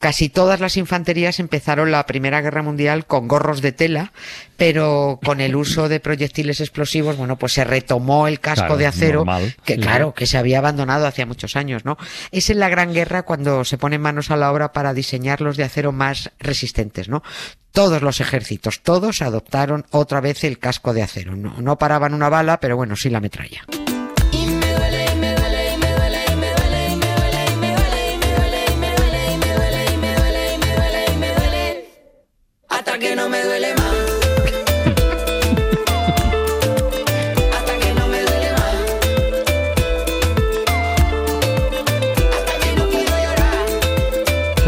Casi 0.00 0.30
todas 0.30 0.60
las 0.60 0.78
infanterías 0.78 1.40
empezaron 1.40 1.90
la 1.90 2.06
Primera 2.06 2.40
Guerra 2.40 2.62
Mundial 2.62 3.04
con 3.04 3.28
gorros 3.28 3.60
de 3.60 3.72
tela, 3.72 4.12
pero 4.56 5.20
con 5.22 5.42
el 5.42 5.54
uso 5.54 5.90
de 5.90 6.00
proyectiles 6.00 6.60
explosivos, 6.60 7.18
bueno, 7.18 7.36
pues 7.36 7.52
se 7.52 7.64
retomó 7.64 8.26
el 8.26 8.40
casco 8.40 8.62
Claro, 8.64 8.76
de 8.78 8.86
acero, 8.86 9.18
normal. 9.18 9.54
que 9.62 9.76
claro, 9.76 10.14
que 10.14 10.26
se 10.26 10.38
había 10.38 10.56
abandonado 10.58 11.06
hacía 11.06 11.26
muchos 11.26 11.54
años, 11.54 11.84
¿no? 11.84 11.98
Es 12.32 12.48
en 12.48 12.60
la 12.60 12.70
Gran 12.70 12.94
Guerra 12.94 13.24
cuando 13.24 13.62
se 13.66 13.76
ponen 13.76 14.00
manos 14.00 14.30
a 14.30 14.36
la 14.38 14.50
obra 14.50 14.72
para 14.72 14.94
diseñar 14.94 15.42
los 15.42 15.58
de 15.58 15.64
acero 15.64 15.92
más 15.92 16.30
resistentes, 16.38 17.10
¿no? 17.10 17.22
Todos 17.70 18.00
los 18.00 18.20
ejércitos, 18.22 18.80
todos 18.80 19.20
adoptaron 19.20 19.84
otra 19.90 20.22
vez 20.22 20.44
el 20.44 20.58
casco 20.58 20.94
de 20.94 21.02
acero. 21.02 21.36
No, 21.36 21.60
no 21.60 21.76
paraban 21.76 22.14
una 22.14 22.30
bala, 22.30 22.58
pero 22.58 22.74
bueno, 22.74 22.96
sí 22.96 23.10
la 23.10 23.20
metralla. 23.20 23.66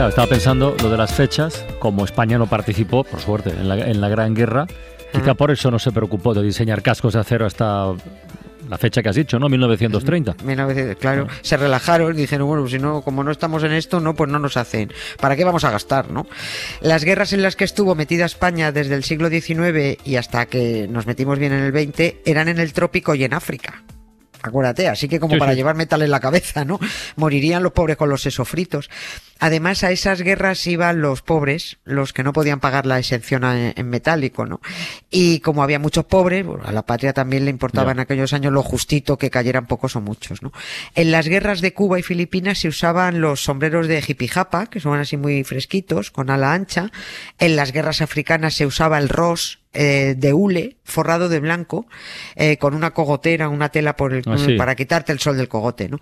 Claro, 0.02 0.10
estaba 0.10 0.26
pensando 0.30 0.74
lo 0.82 0.90
de 0.90 0.96
las 0.96 1.14
fechas, 1.14 1.64
como 1.78 2.04
España 2.04 2.36
no 2.36 2.48
participó, 2.48 3.04
por 3.04 3.20
suerte, 3.20 3.50
en 3.50 3.68
la, 3.68 3.76
en 3.88 4.00
la 4.00 4.08
Gran 4.08 4.34
Guerra, 4.34 4.66
quizá 5.12 5.34
por 5.34 5.52
eso 5.52 5.70
no 5.70 5.78
se 5.78 5.92
preocupó 5.92 6.34
de 6.34 6.42
diseñar 6.42 6.82
cascos 6.82 7.14
de 7.14 7.20
acero 7.20 7.46
hasta 7.46 7.92
la 8.68 8.78
fecha 8.78 9.00
que 9.00 9.10
has 9.10 9.14
dicho, 9.14 9.38
¿no? 9.38 9.48
1930. 9.48 10.42
1900, 10.42 10.96
claro, 10.96 11.28
se 11.42 11.56
relajaron 11.56 12.18
y 12.18 12.22
dijeron, 12.22 12.48
bueno, 12.48 12.66
si 12.66 12.80
no, 12.80 13.02
como 13.02 13.22
no 13.22 13.30
estamos 13.30 13.62
en 13.62 13.70
esto, 13.70 14.00
no, 14.00 14.16
pues 14.16 14.28
no 14.28 14.40
nos 14.40 14.56
hacen. 14.56 14.92
¿Para 15.20 15.36
qué 15.36 15.44
vamos 15.44 15.62
a 15.62 15.70
gastar, 15.70 16.10
no? 16.10 16.26
Las 16.80 17.04
guerras 17.04 17.32
en 17.32 17.42
las 17.42 17.54
que 17.54 17.62
estuvo 17.62 17.94
metida 17.94 18.24
España 18.24 18.72
desde 18.72 18.96
el 18.96 19.04
siglo 19.04 19.28
XIX 19.28 19.98
y 20.04 20.16
hasta 20.16 20.46
que 20.46 20.88
nos 20.90 21.06
metimos 21.06 21.38
bien 21.38 21.52
en 21.52 21.62
el 21.62 21.72
XX 21.72 22.16
eran 22.24 22.48
en 22.48 22.58
el 22.58 22.72
trópico 22.72 23.14
y 23.14 23.22
en 23.22 23.34
África. 23.34 23.84
Acuérdate, 24.42 24.88
así 24.88 25.08
que 25.08 25.20
como 25.20 25.34
Sí, 25.34 25.38
para 25.38 25.52
sí. 25.52 25.56
llevar 25.56 25.76
metal 25.76 26.02
en 26.02 26.10
la 26.10 26.18
cabeza, 26.18 26.64
¿no? 26.64 26.80
Morirían 27.14 27.62
los 27.62 27.70
pobres 27.72 27.96
con 27.96 28.08
los 28.08 28.22
sesos 28.22 28.48
fritos. 28.48 28.90
Además, 29.44 29.82
a 29.82 29.90
esas 29.90 30.20
guerras 30.20 30.64
iban 30.68 31.00
los 31.00 31.20
pobres, 31.20 31.78
los 31.84 32.12
que 32.12 32.22
no 32.22 32.32
podían 32.32 32.60
pagar 32.60 32.86
la 32.86 33.00
exención 33.00 33.42
en 33.44 33.90
metálico, 33.90 34.46
¿no? 34.46 34.60
Y 35.10 35.40
como 35.40 35.64
había 35.64 35.80
muchos 35.80 36.04
pobres, 36.04 36.46
bueno, 36.46 36.62
a 36.64 36.70
la 36.70 36.86
patria 36.86 37.12
también 37.12 37.44
le 37.44 37.50
importaba 37.50 37.90
en 37.90 37.98
aquellos 37.98 38.32
años 38.34 38.52
lo 38.52 38.62
justito 38.62 39.18
que 39.18 39.30
cayeran 39.30 39.66
pocos 39.66 39.96
o 39.96 40.00
muchos, 40.00 40.42
¿no? 40.42 40.52
En 40.94 41.10
las 41.10 41.26
guerras 41.26 41.60
de 41.60 41.74
Cuba 41.74 41.98
y 41.98 42.04
Filipinas 42.04 42.60
se 42.60 42.68
usaban 42.68 43.20
los 43.20 43.42
sombreros 43.42 43.88
de 43.88 44.00
jipijapa, 44.00 44.68
que 44.68 44.78
son 44.78 44.96
así 45.00 45.16
muy 45.16 45.42
fresquitos, 45.42 46.12
con 46.12 46.30
ala 46.30 46.52
ancha. 46.52 46.92
En 47.40 47.56
las 47.56 47.72
guerras 47.72 48.00
africanas 48.00 48.54
se 48.54 48.64
usaba 48.64 48.96
el 48.98 49.08
ros, 49.08 49.58
eh, 49.74 50.14
de 50.18 50.34
hule 50.34 50.76
forrado 50.84 51.30
de 51.30 51.40
blanco 51.40 51.86
eh, 52.36 52.58
con 52.58 52.74
una 52.74 52.90
cogotera, 52.90 53.48
una 53.48 53.70
tela 53.70 53.96
por 53.96 54.12
el, 54.12 54.22
Ah, 54.26 54.36
sí. 54.36 54.58
para 54.58 54.74
quitarte 54.74 55.12
el 55.12 55.18
sol 55.18 55.38
del 55.38 55.48
cogote. 55.48 55.88
¿no? 55.88 55.98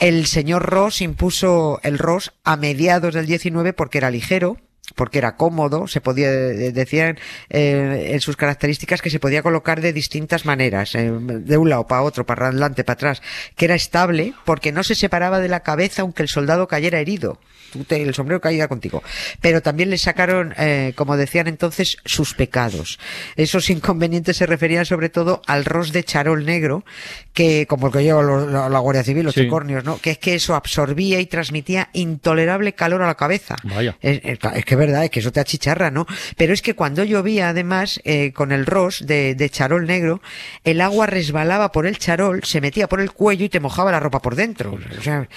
El 0.00 0.26
señor 0.26 0.64
Ross 0.68 1.00
impuso 1.00 1.78
el 1.84 1.98
Ross 2.00 2.32
a 2.44 2.56
mediados 2.56 3.14
del 3.14 3.26
19 3.26 3.72
porque 3.72 3.98
era 3.98 4.10
ligero 4.10 4.56
porque 4.94 5.18
era 5.18 5.36
cómodo, 5.36 5.86
se 5.86 6.00
podía, 6.00 6.30
eh, 6.30 6.72
decían 6.72 7.18
eh, 7.50 8.10
en 8.12 8.20
sus 8.20 8.36
características 8.36 9.02
que 9.02 9.10
se 9.10 9.20
podía 9.20 9.42
colocar 9.42 9.80
de 9.80 9.92
distintas 9.92 10.44
maneras, 10.44 10.94
eh, 10.94 11.10
de 11.12 11.56
un 11.56 11.68
lado 11.68 11.86
para 11.86 12.02
otro, 12.02 12.24
para 12.26 12.48
adelante, 12.48 12.84
para 12.84 12.94
atrás, 12.94 13.22
que 13.56 13.64
era 13.66 13.74
estable 13.74 14.34
porque 14.44 14.72
no 14.72 14.82
se 14.82 14.94
separaba 14.94 15.40
de 15.40 15.48
la 15.48 15.60
cabeza 15.60 16.02
aunque 16.02 16.22
el 16.22 16.28
soldado 16.28 16.68
cayera 16.68 16.98
herido. 17.00 17.38
Tú 17.72 17.84
te- 17.84 18.02
el 18.02 18.12
sombrero 18.14 18.38
caía 18.42 18.68
contigo. 18.68 19.02
Pero 19.40 19.62
también 19.62 19.88
le 19.88 19.96
sacaron, 19.96 20.52
eh, 20.58 20.92
como 20.94 21.16
decían 21.16 21.46
entonces, 21.48 21.96
sus 22.04 22.34
pecados. 22.34 22.98
Esos 23.34 23.70
inconvenientes 23.70 24.36
se 24.36 24.44
referían 24.44 24.84
sobre 24.84 25.08
todo 25.08 25.40
al 25.46 25.64
ros 25.64 25.90
de 25.90 26.04
charol 26.04 26.44
negro, 26.44 26.84
que 27.32 27.66
como 27.66 27.86
el 27.86 27.92
que 27.94 28.02
lleva 28.02 28.20
lo- 28.22 28.46
la, 28.46 28.68
la 28.68 28.78
Guardia 28.78 29.02
Civil, 29.04 29.24
los 29.24 29.32
Sí. 29.32 29.40
tricornios, 29.40 29.84
¿no? 29.84 29.98
Que 29.98 30.10
es 30.10 30.18
que 30.18 30.34
eso 30.34 30.54
absorbía 30.54 31.18
y 31.20 31.24
transmitía 31.24 31.88
intolerable 31.94 32.74
calor 32.74 33.00
a 33.02 33.06
la 33.06 33.14
cabeza. 33.14 33.56
Vaya. 33.62 33.96
Es, 34.02 34.20
es- 34.22 34.38
es 34.54 34.64
que 34.66 34.76
verdad, 34.86 35.04
es 35.04 35.10
que 35.10 35.20
eso 35.20 35.32
te 35.32 35.40
achicharra, 35.40 35.90
¿no? 35.90 36.06
Pero 36.36 36.52
es 36.52 36.62
que 36.62 36.74
cuando 36.74 37.04
llovía, 37.04 37.48
además, 37.48 38.00
eh, 38.04 38.32
con 38.32 38.52
el 38.52 38.66
ros 38.66 39.04
de, 39.06 39.34
de 39.34 39.50
charol 39.50 39.86
negro, 39.86 40.20
el 40.64 40.80
agua 40.80 41.06
resbalaba 41.06 41.72
por 41.72 41.86
el 41.86 41.98
charol, 41.98 42.42
se 42.44 42.60
metía 42.60 42.88
por 42.88 43.00
el 43.00 43.12
cuello 43.12 43.44
y 43.44 43.48
te 43.48 43.60
mojaba 43.60 43.90
la 43.92 44.00
ropa 44.00 44.20
por 44.20 44.34
dentro. 44.34 44.78
O 44.98 45.02
sea, 45.02 45.28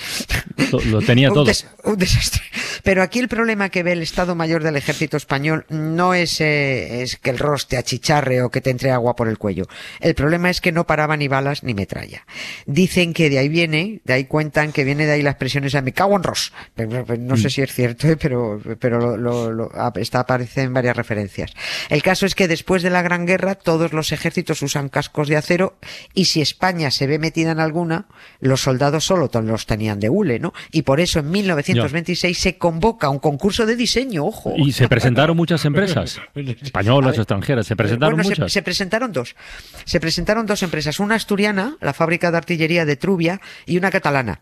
Lo, 0.71 0.79
lo 0.81 1.01
tenía 1.01 1.29
un, 1.29 1.33
todo. 1.35 1.45
des- 1.45 1.67
un 1.83 1.97
desastre. 1.97 2.41
Pero 2.83 3.01
aquí 3.01 3.19
el 3.19 3.27
problema 3.27 3.69
que 3.69 3.83
ve 3.83 3.93
el 3.93 4.01
Estado 4.01 4.35
Mayor 4.35 4.61
del 4.63 4.75
Ejército 4.75 5.17
Español 5.17 5.65
no 5.69 6.13
es, 6.13 6.39
eh, 6.41 7.01
es 7.01 7.15
que 7.17 7.29
el 7.29 7.37
ros 7.39 7.67
te 7.67 7.77
achicharre 7.77 8.41
o 8.41 8.49
que 8.49 8.61
te 8.61 8.69
entre 8.69 8.91
agua 8.91 9.15
por 9.15 9.27
el 9.27 9.37
cuello. 9.37 9.65
El 9.99 10.13
problema 10.15 10.49
es 10.49 10.61
que 10.61 10.71
no 10.71 10.85
paraba 10.85 11.17
ni 11.17 11.27
balas 11.27 11.63
ni 11.63 11.73
metralla. 11.73 12.25
Dicen 12.65 13.13
que 13.13 13.29
de 13.29 13.39
ahí 13.39 13.49
viene, 13.49 14.01
de 14.03 14.13
ahí 14.13 14.25
cuentan 14.25 14.71
que 14.71 14.83
viene 14.83 15.05
de 15.05 15.13
ahí 15.13 15.21
la 15.21 15.31
expresión 15.31 15.63
esa, 15.63 15.81
me 15.81 15.93
cago 15.93 16.15
en 16.15 16.23
ros. 16.23 16.53
Pero- 16.75 17.05
pero 17.05 17.21
No 17.21 17.37
sé 17.37 17.49
si 17.49 17.61
es 17.61 17.73
cierto, 17.73 18.07
eh, 18.07 18.17
pero, 18.17 18.59
pero 18.79 18.99
lo, 18.99 19.17
lo- 19.17 19.34
lo- 19.51 19.69
ah, 19.73 19.91
está, 19.95 20.21
aparece 20.21 20.61
en 20.63 20.73
varias 20.73 20.95
referencias. 20.97 21.53
El 21.89 22.01
caso 22.03 22.25
es 22.25 22.35
que 22.35 22.47
después 22.47 22.83
de 22.83 22.89
la 22.89 23.01
Gran 23.01 23.25
Guerra 23.25 23.55
todos 23.55 23.93
los 23.93 24.11
ejércitos 24.11 24.61
usan 24.61 24.89
cascos 24.89 25.27
de 25.27 25.37
acero 25.37 25.77
y 26.13 26.25
si 26.25 26.41
España 26.41 26.91
se 26.91 27.07
ve 27.07 27.19
metida 27.19 27.51
en 27.51 27.59
alguna, 27.59 28.05
los 28.39 28.61
soldados 28.61 29.03
solo 29.05 29.29
los 29.43 29.65
tenían 29.65 29.99
de 29.99 30.09
hule, 30.09 30.39
¿no? 30.39 30.53
Y 30.71 30.81
por 30.83 30.99
eso 30.99 31.19
en 31.19 31.29
1926 31.31 32.37
se 32.37 32.57
convoca 32.57 33.09
un 33.09 33.19
concurso 33.19 33.65
de 33.65 33.75
diseño, 33.75 34.25
ojo. 34.25 34.53
Y 34.57 34.71
se 34.71 34.87
presentaron 34.87 35.35
muchas 35.37 35.63
empresas, 35.65 36.19
españolas 36.61 37.17
o 37.17 37.21
extranjeras, 37.21 37.67
se 37.67 37.75
presentaron 37.75 38.15
Bueno, 38.15 38.23
se- 38.23 38.29
muchas. 38.41 38.51
Se, 38.51 38.61
presentaron 38.61 39.11
dos. 39.11 39.35
Se 39.85 39.99
presentaron 39.99 40.45
dos 40.45 40.63
empresas, 40.63 40.99
una 40.99 41.15
asturiana, 41.15 41.77
la 41.81 41.93
fábrica 41.93 42.31
de 42.31 42.37
artillería 42.37 42.85
de 42.85 42.95
Trubia, 42.95 43.41
y 43.65 43.77
una 43.77 43.91
catalana. 43.91 44.41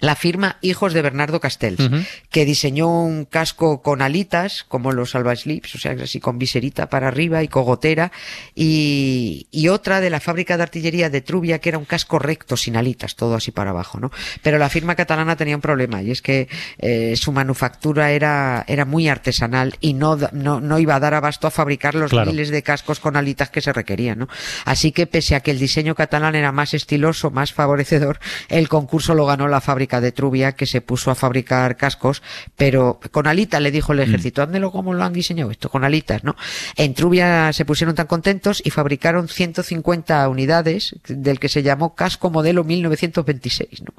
La 0.00 0.16
firma 0.16 0.58
Hijos 0.60 0.92
de 0.92 1.02
Bernardo 1.02 1.40
Castells, 1.40 1.88
que 2.30 2.44
diseñó 2.44 2.88
un 3.04 3.24
casco 3.24 3.80
con 3.80 4.02
alitas, 4.02 4.64
como 4.68 4.92
los 4.92 5.10
Salva 5.12 5.34
Slips, 5.36 5.76
o 5.76 5.78
sea, 5.78 5.92
así 6.02 6.20
con 6.20 6.38
viserita 6.38 6.88
para 6.90 7.08
arriba 7.08 7.42
y 7.42 7.48
cogotera, 7.48 8.10
y, 8.54 9.46
y 9.50 9.68
otra 9.68 10.00
de 10.00 10.10
la 10.10 10.20
fábrica 10.20 10.56
de 10.56 10.62
artillería 10.64 11.10
de 11.10 11.20
Trubia, 11.20 11.58
que 11.60 11.68
era 11.68 11.78
un 11.78 11.84
casco 11.84 12.18
recto, 12.18 12.56
sin 12.56 12.76
alitas, 12.76 13.14
todo 13.14 13.34
así 13.36 13.50
para 13.52 13.70
abajo, 13.70 14.00
¿no? 14.00 14.10
Pero 14.42 14.58
la 14.58 14.68
firma 14.68 14.94
catalana 14.94 15.36
tenía 15.36 15.54
un 15.54 15.62
problema, 15.62 16.02
y 16.02 16.10
es 16.10 16.22
que 16.22 16.48
eh, 16.78 17.14
su 17.16 17.30
manufactura 17.32 18.10
era, 18.10 18.64
era 18.66 18.84
muy 18.84 19.08
artesanal 19.08 19.76
y 19.80 19.94
no, 19.94 20.18
no, 20.32 20.60
no 20.60 20.78
iba 20.78 20.96
a 20.96 21.00
dar 21.00 21.14
abasto 21.14 21.46
a 21.46 21.50
fabricar 21.50 21.94
los 21.94 22.10
Claro. 22.10 22.30
miles 22.30 22.50
de 22.50 22.62
cascos 22.62 23.00
con 23.00 23.16
alitas 23.16 23.50
que 23.50 23.60
se 23.60 23.72
requerían, 23.72 24.18
¿no? 24.18 24.28
Así 24.64 24.92
que 24.92 25.06
pese 25.06 25.34
a 25.34 25.40
que 25.40 25.50
el 25.50 25.58
diseño 25.58 25.94
catalán 25.94 26.34
era 26.34 26.52
más 26.52 26.74
estiloso, 26.74 27.30
más 27.30 27.52
favorecedor, 27.52 28.18
el 28.48 28.68
concurso 28.68 29.14
lo 29.14 29.26
ganó 29.26 29.48
la 29.48 29.60
fábrica 29.60 29.83
de 29.86 30.12
Trubia 30.12 30.52
que 30.52 30.66
se 30.66 30.80
puso 30.80 31.10
a 31.10 31.14
fabricar 31.14 31.76
cascos, 31.76 32.22
pero 32.56 33.00
con 33.10 33.26
alitas 33.26 33.60
le 33.60 33.70
dijo 33.70 33.92
el 33.92 34.00
ejército, 34.00 34.42
ándelo 34.42 34.70
como 34.70 34.94
lo 34.94 35.04
han 35.04 35.12
diseñado 35.12 35.50
esto, 35.50 35.68
con 35.68 35.84
alitas, 35.84 36.24
¿no? 36.24 36.36
En 36.76 36.94
Trubia 36.94 37.52
se 37.52 37.64
pusieron 37.64 37.94
tan 37.94 38.06
contentos 38.06 38.62
y 38.64 38.70
fabricaron 38.70 39.28
150 39.28 40.28
unidades 40.28 40.96
del 41.06 41.38
que 41.38 41.48
se 41.48 41.62
llamó 41.62 41.94
casco 41.94 42.30
modelo 42.30 42.64
1926, 42.64 43.82
¿no? 43.82 43.94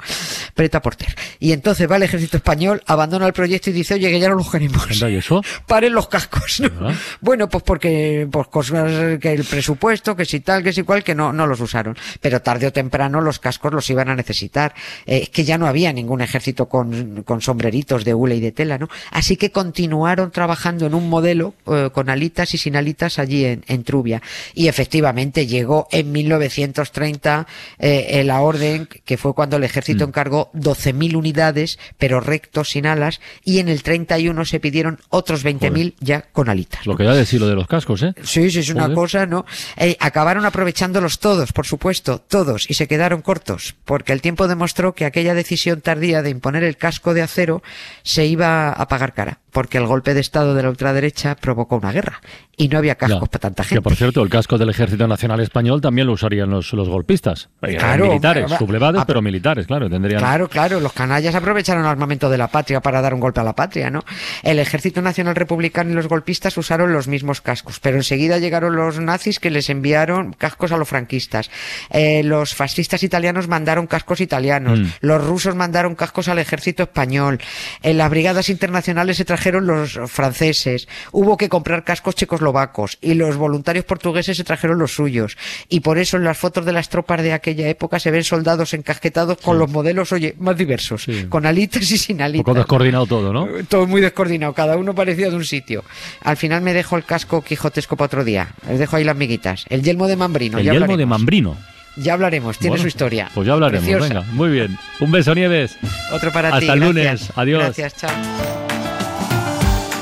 Preta 0.54 0.82
Porter. 0.82 1.16
Y 1.40 1.52
entonces 1.52 1.90
va 1.90 1.98
el 1.98 2.04
ejército 2.04 2.38
español, 2.38 2.82
abandona 2.86 3.28
el 3.28 3.34
proyecto 3.34 3.70
y 3.70 3.74
dice, 3.74 3.96
oye, 3.96 4.10
que 4.10 4.20
ya 4.20 4.30
no 4.30 4.36
los 4.36 4.50
queremos 4.50 4.90
Anda, 4.90 5.10
¿y 5.10 5.16
eso? 5.16 5.42
paren 5.68 5.94
los 5.94 6.08
cascos. 6.08 6.62
¿no? 6.62 6.92
Bueno, 7.22 7.50
pues 7.50 7.64
porque 7.64 8.28
pues 8.32 8.48
cosas 8.48 9.20
que 9.20 9.34
el 9.34 9.44
presupuesto, 9.44 10.16
que 10.16 10.26
si 10.26 10.40
tal, 10.40 10.64
que 10.64 10.74
si 10.74 10.84
cual, 10.84 11.04
que 11.04 11.16
no, 11.16 11.34
no 11.34 11.48
los 11.48 11.60
usaron. 11.60 11.98
Pero 12.22 12.42
tarde 12.42 12.68
o 12.68 12.74
temprano 12.74 13.22
los 13.22 13.40
cascos 13.40 13.74
los 13.74 13.90
iban 13.90 14.10
a 14.10 14.16
necesitar. 14.16 14.74
Eh, 15.06 15.22
es 15.24 15.30
que 15.30 15.44
ya 15.44 15.58
no 15.58 15.68
había 15.68 15.92
ningún 15.94 16.22
ejército 16.22 16.68
con, 16.68 17.24
con 17.24 17.42
sombreritos 17.42 18.06
de 18.06 18.14
hule 18.14 18.36
y 18.36 18.40
de 18.40 18.52
tela, 18.52 18.78
¿no? 18.78 18.90
Así 19.12 19.38
que 19.38 19.52
continuaron 19.52 20.32
trabajando 20.32 20.86
en 20.86 20.94
un 20.94 21.10
modelo 21.10 21.54
eh, 21.68 21.90
con 21.94 22.10
alitas 22.10 22.54
y 22.54 22.58
sin 22.58 22.76
alitas 22.76 23.20
allí 23.20 23.46
en, 23.46 23.64
en 23.68 23.84
Trubia. 23.84 24.22
Y 24.54 24.68
efectivamente 24.68 25.48
llegó 25.48 25.88
en 25.92 26.12
1930 26.12 27.48
eh, 27.80 28.24
la 28.26 28.42
orden, 28.42 28.88
que 29.06 29.18
fue 29.18 29.34
cuando 29.34 29.58
el 29.58 29.64
ejército 29.64 30.04
encargó 30.04 30.52
12.000 30.54 31.16
unidades, 31.26 31.80
pero 31.98 32.20
rectos, 32.20 32.70
sin 32.70 32.86
alas, 32.86 33.20
y 33.44 33.58
en 33.58 33.68
el 33.68 33.82
31 33.82 34.46
se 34.46 34.60
pidieron 34.60 35.00
otros 35.10 35.44
20.000 35.44 35.96
ya 36.00 36.22
con 36.22 36.50
alitas. 36.50 36.86
Lo 36.86 36.96
que 36.96 37.04
ya 37.04 37.14
decir 37.14 37.42
lo 37.42 37.48
de 37.48 37.56
los 37.56 37.68
cascos, 37.68 38.04
¿eh? 38.04 38.14
Sí, 38.24 38.52
sí, 38.52 38.60
es 38.60 38.70
una 38.70 38.84
Joder. 38.84 38.96
cosa, 38.96 39.26
¿no? 39.26 39.46
Eh, 39.78 39.98
acabaron 40.00 40.46
aprovechándolos 40.46 41.18
todos, 41.20 41.52
por 41.52 41.66
supuesto, 41.66 42.20
todos, 42.20 42.70
y 42.70 42.76
se 42.76 42.88
quedaron 42.88 43.24
cortos, 43.24 43.76
porque 43.86 44.14
el 44.14 44.22
tiempo 44.22 44.48
demostró 44.48 44.94
que 44.94 45.06
aquella 45.06 45.34
decisión 45.34 45.82
tardía 45.82 46.22
de 46.22 46.30
imponer 46.30 46.64
el 46.64 46.78
casco 46.78 47.16
de 47.16 47.24
acero 47.24 47.64
se 48.04 48.26
iba 48.28 48.70
a 48.70 48.88
pagar 48.88 49.14
cara, 49.14 49.40
porque 49.56 49.78
el 49.78 49.88
golpe 49.88 50.14
de 50.14 50.20
Estado 50.20 50.54
de 50.54 50.64
la 50.64 50.70
ultraderecha 50.70 51.36
provocó 51.36 51.78
una 51.78 51.94
guerra, 51.94 52.20
y 52.58 52.68
no 52.68 52.78
había 52.78 52.96
cascos 52.96 53.22
Ya. 53.22 53.26
para 53.28 53.40
tanta 53.40 53.64
Que 53.64 53.70
gente. 53.70 53.82
por 53.82 53.96
cierto, 53.96 54.22
el 54.22 54.28
casco 54.30 54.58
del 54.58 54.70
Ejército 54.70 55.08
Nacional 55.08 55.40
Español 55.40 55.80
también 55.80 56.08
lo 56.08 56.14
usarían 56.14 56.50
los, 56.50 56.74
los 56.74 56.90
golpistas. 56.90 57.48
Eh, 57.62 57.78
Claro, 57.78 58.08
militares, 58.08 58.44
hombre, 58.44 58.58
sublevados, 58.58 59.06
pero 59.06 59.22
militares, 59.22 59.66
claro, 59.66 59.90
tendrían. 59.90 60.20
Claro, 60.20 60.50
claro, 60.50 60.82
los 60.82 60.92
canallas 60.92 61.36
aprovecharon 61.36 61.84
el 61.84 61.90
armamento 61.90 62.30
de 62.30 62.38
la 62.38 62.50
patria 62.50 62.82
para 62.82 63.02
dar 63.02 63.14
un 63.14 63.22
golpe 63.22 63.40
a 63.40 63.44
la 63.46 63.56
patria, 63.56 63.90
¿no? 63.90 64.04
El 64.44 64.60
Ejército 64.60 65.02
Nacional 65.02 65.36
Republicano 65.36 65.92
y 65.92 65.94
los 65.94 66.08
golpistas 66.10 66.58
usaron 66.58 66.92
los 66.92 67.08
mismos 67.08 67.40
cascos, 67.40 67.80
pero 67.80 67.96
enseguida 67.96 68.40
llegaron 68.40 68.76
los 68.76 69.00
nazis 69.00 69.40
que 69.40 69.50
les 69.52 69.70
enviaron 69.70 70.34
cascos 70.34 70.74
a 70.74 70.78
los 70.78 70.90
franquistas. 70.90 71.50
Eh, 71.92 72.24
los 72.24 72.56
fascistas 72.56 73.04
italianos 73.04 73.48
mandaron 73.48 73.88
cascos 73.88 74.20
italianos, 74.20 74.80
Mm. 74.80 74.86
los 75.00 75.24
rusos 75.26 75.56
mandaron 75.56 75.96
cascos 75.96 76.28
al 76.28 76.40
ejército 76.40 76.84
español, 76.84 77.40
en 77.84 77.98
las 77.98 78.10
brigadas 78.10 78.50
internacionales 78.50 79.16
se 79.18 79.24
trajeron 79.24 79.45
los 79.54 80.00
franceses, 80.08 80.88
hubo 81.12 81.38
que 81.38 81.50
comprar 81.50 81.84
cascos 81.84 82.16
checoslovacos 82.16 82.98
y 83.02 83.14
los 83.14 83.36
voluntarios 83.38 83.86
portugueses 83.86 84.38
se 84.38 84.44
trajeron 84.44 84.80
los 84.80 84.94
suyos. 84.94 85.38
Y 85.70 85.82
por 85.82 85.98
eso 85.98 86.18
en 86.18 86.24
las 86.24 86.38
fotos 86.38 86.66
de 86.66 86.72
las 86.74 86.90
tropas 86.90 87.22
de 87.22 87.34
aquella 87.34 87.68
época 87.68 88.00
se 88.00 88.12
ven 88.12 88.24
soldados 88.24 88.74
encasquetados 88.74 89.38
con 89.40 89.58
los 89.60 89.70
modelos, 89.70 90.12
oye, 90.12 90.36
más 90.40 90.58
diversos, 90.58 91.04
Sí. 91.04 91.26
con 91.30 91.46
alitas 91.46 91.90
y 91.92 91.98
sin 91.98 92.18
Un 92.18 92.22
alitas. 92.24 92.46
poco 92.46 92.58
descoordinado 92.58 93.06
todo, 93.06 93.32
¿no? 93.34 93.48
Eh, 93.48 93.64
Todo 93.68 93.86
muy 93.88 94.02
descoordinado, 94.02 94.54
cada 94.54 94.78
uno 94.78 94.96
parecía 94.96 95.30
de 95.30 95.36
un 95.36 95.46
sitio. 95.46 95.84
Al 96.22 96.38
final 96.38 96.62
me 96.62 96.74
dejo 96.74 96.98
el 96.98 97.04
casco 97.04 97.42
quijotesco 97.42 97.96
para 97.96 98.06
otro 98.08 98.24
día. 98.24 98.50
Les 98.68 98.80
dejo 98.80 98.96
ahí 98.96 99.04
las 99.04 99.16
miguitas. 99.16 99.66
El 99.70 99.84
yelmo 99.84 100.08
de 100.08 100.16
Mambrino. 100.16 100.58
El 100.58 100.66
ya 100.66 100.72
yelmo 100.74 100.88
de 100.88 100.94
hablaremos. 100.94 101.20
Mambrino. 101.20 101.58
Ya 101.98 102.14
hablaremos, 102.14 102.58
tiene 102.58 102.72
Bueno, 102.72 102.82
su 102.82 102.88
historia. 102.90 103.30
Pues 103.34 103.48
ya 103.48 103.54
hablaremos, 103.54 103.86
Preciosa. 103.88 104.08
venga, 104.22 104.22
muy 104.34 104.50
bien. 104.50 104.78
Un 105.00 105.12
beso, 105.12 105.34
Nieves. 105.34 105.78
Otro 106.12 106.32
para 106.34 106.50
ti. 106.60 106.68
Hasta 106.68 106.74
el 106.74 106.80
gracias. 106.82 106.96
lunes. 107.06 107.32
Adiós. 107.36 107.64
Gracias, 107.64 107.96
chao. 107.96 108.75